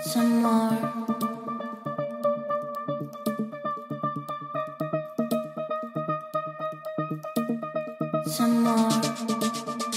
some 0.00 0.42
more. 0.42 0.78
some 8.26 8.62
more. 8.62 9.87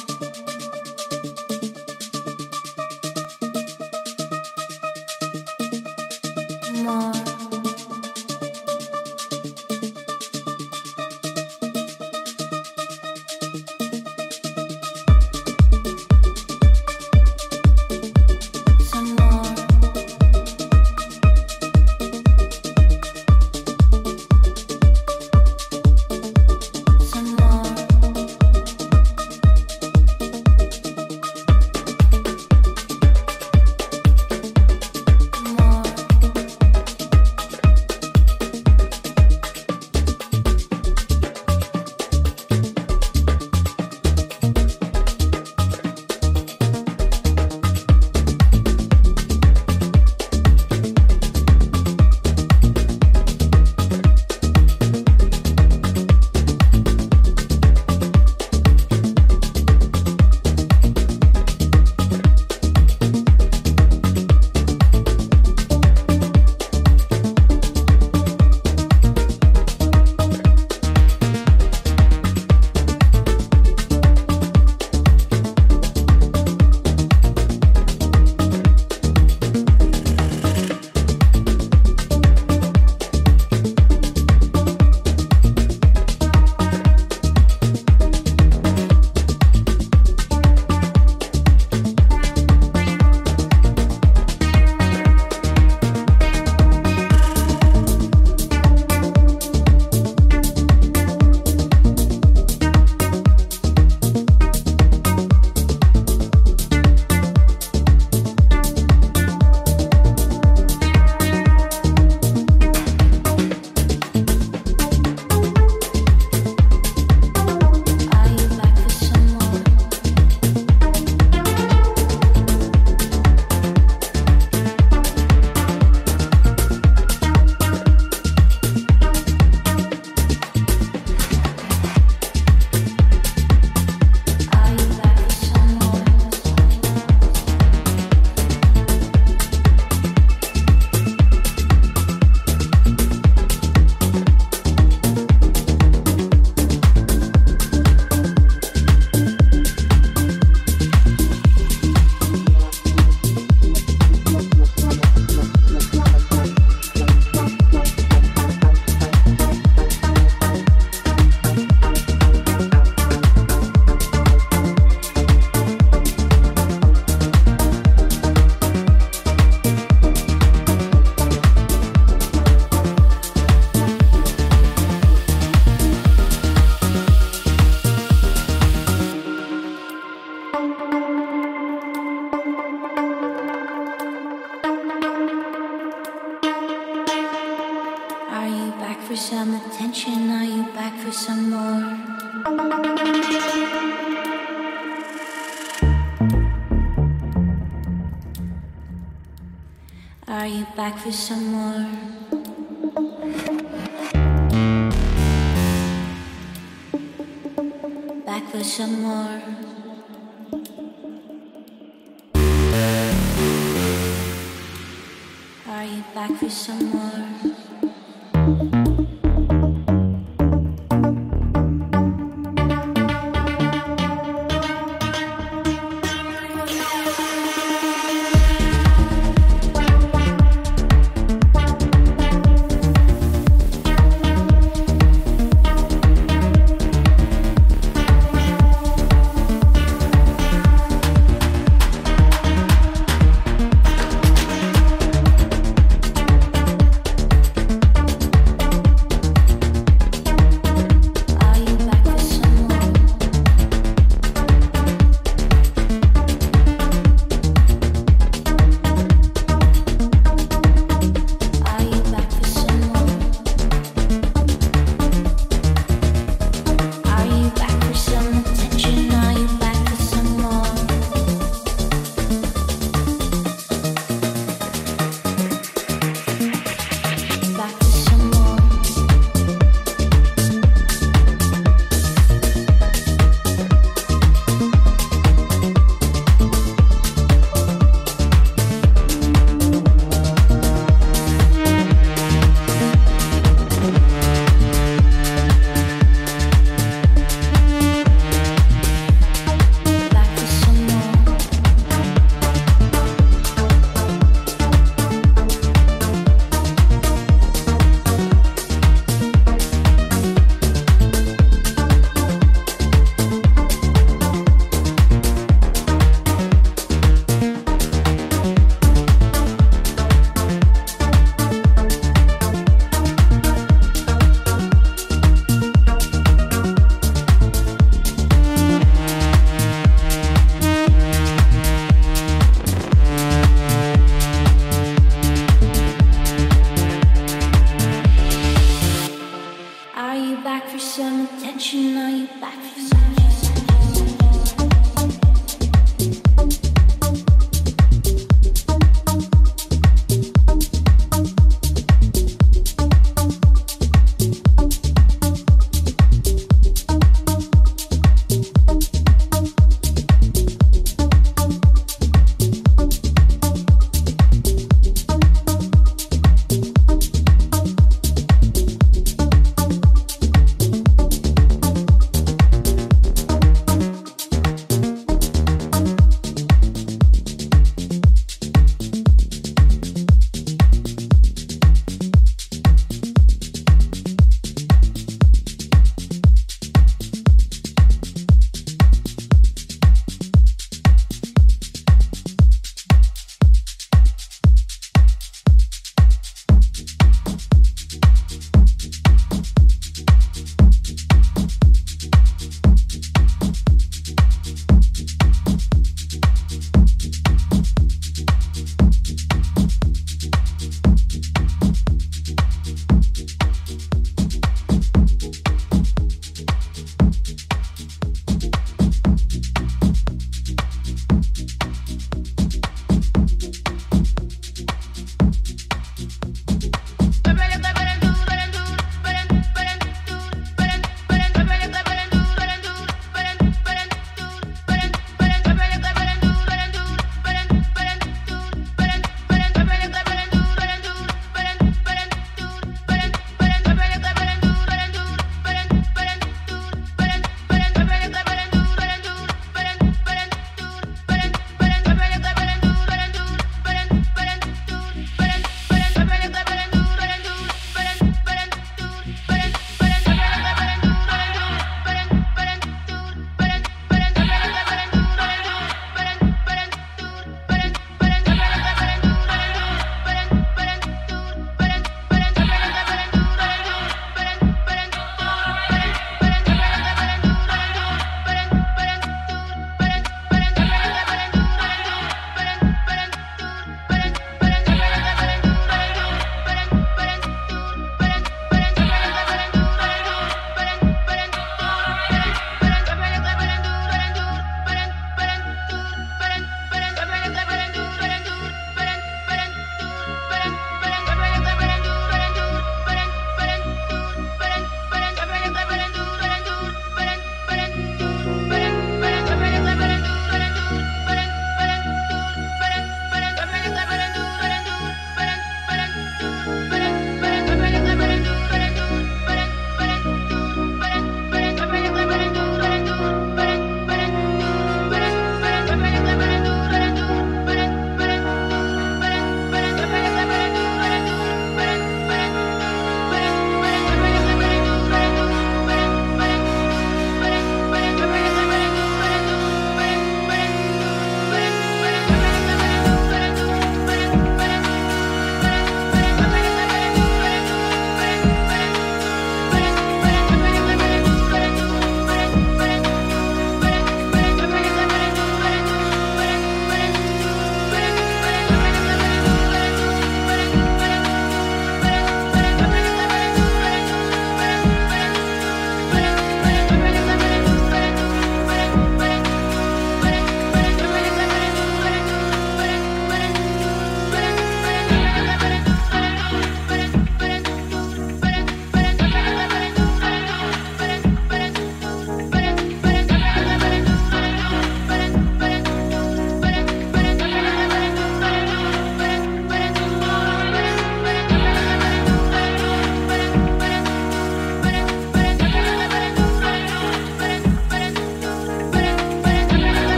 some 201.11 201.50